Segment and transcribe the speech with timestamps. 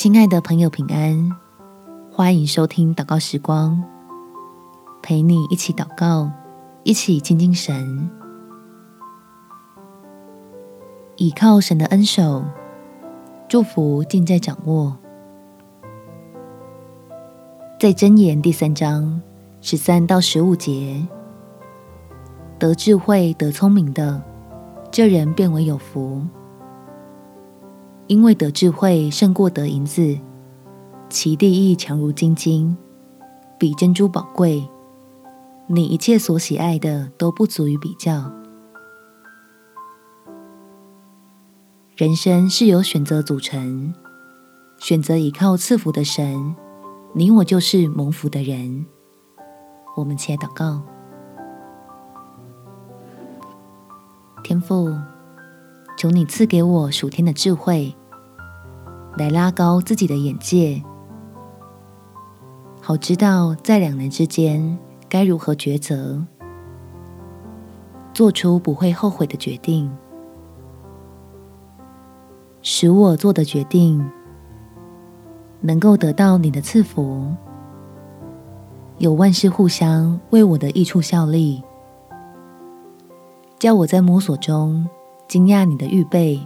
[0.00, 1.28] 亲爱的朋友，平安！
[2.08, 3.82] 欢迎收听祷告时光，
[5.02, 6.30] 陪你一起祷告，
[6.84, 8.08] 一起亲近神，
[11.16, 12.44] 倚靠神的恩手，
[13.48, 14.96] 祝福尽在掌握。
[17.80, 19.20] 在箴言第三章
[19.60, 21.04] 十三到十五节，
[22.56, 24.22] 得智慧、得聪明的，
[24.92, 26.24] 这人便为有福。
[28.08, 30.18] 因为得智慧胜过得银子，
[31.10, 32.74] 其利益强如金金，
[33.58, 34.66] 比珍珠宝贵。
[35.66, 38.32] 你一切所喜爱的都不足以比较。
[41.94, 43.92] 人生是由选择组成，
[44.78, 46.56] 选择倚靠赐福的神，
[47.12, 48.86] 你我就是蒙福的人。
[49.98, 50.82] 我们起来祷告，
[54.42, 54.96] 天父。
[55.98, 57.92] 求你赐给我属天的智慧，
[59.16, 60.80] 来拉高自己的眼界，
[62.80, 66.24] 好知道在两人之间该如何抉择，
[68.14, 69.90] 做出不会后悔的决定，
[72.62, 74.08] 使我做的决定
[75.60, 77.26] 能够得到你的赐福，
[78.98, 81.60] 有万事互相为我的益处效力，
[83.58, 84.88] 叫我在摸索中。
[85.28, 86.40] 惊讶你的预备，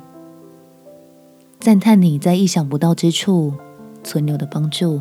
[1.60, 3.54] 赞叹你在意想不到之处
[4.02, 5.00] 存留的帮助。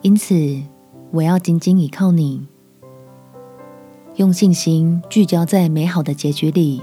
[0.00, 0.34] 因此，
[1.10, 2.48] 我要紧紧倚靠你，
[4.16, 6.82] 用信心聚焦在美好的结局里，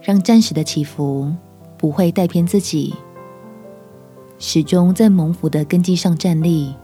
[0.00, 1.30] 让暂时的起伏
[1.76, 2.94] 不会带偏自己，
[4.38, 6.74] 始终在蒙福的根基上站立，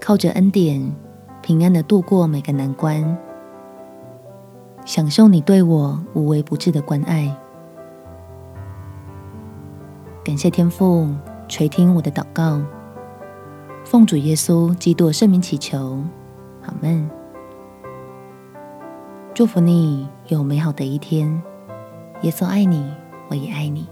[0.00, 0.90] 靠着恩典
[1.42, 3.18] 平安的度过每个难关。
[4.88, 7.30] 享受你对我无微不至的关爱，
[10.24, 11.06] 感谢天父
[11.46, 12.58] 垂听我的祷告，
[13.84, 16.02] 奉主耶稣基督圣名祈求，
[16.62, 17.06] 好们。
[19.34, 21.42] 祝福你有美好的一天，
[22.22, 22.90] 耶稣爱你，
[23.28, 23.86] 我也爱你。